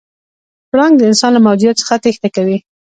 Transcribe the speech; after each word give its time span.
پړانګ 0.69 0.93
د 0.97 1.01
انسان 1.09 1.31
له 1.33 1.41
موجودیت 1.47 1.75
څخه 1.81 1.95
تېښته 2.03 2.29
کوي. 2.35 2.57